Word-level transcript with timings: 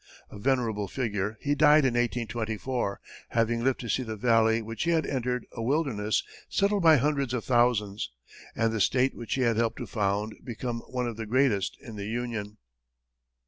A 0.31 0.39
venerable 0.39 0.87
figure, 0.87 1.37
he 1.41 1.53
died 1.53 1.85
in 1.85 1.93
1824, 1.93 2.99
having 3.29 3.63
lived 3.63 3.79
to 3.81 3.87
see 3.87 4.01
the 4.01 4.15
valley 4.15 4.59
which 4.59 4.85
he 4.85 4.89
had 4.89 5.05
entered 5.05 5.45
a 5.51 5.61
wilderness 5.61 6.23
settled 6.49 6.81
by 6.81 6.97
hundreds 6.97 7.35
of 7.35 7.45
thousands, 7.45 8.09
and 8.55 8.73
the 8.73 8.81
state 8.81 9.13
which 9.13 9.35
he 9.35 9.41
had 9.41 9.57
helped 9.57 9.77
to 9.77 9.85
found 9.85 10.37
become 10.43 10.79
one 10.89 11.05
of 11.07 11.17
the 11.17 11.27
greatest 11.27 11.77
in 11.81 11.97
the 11.97 12.07
Union. 12.07 12.57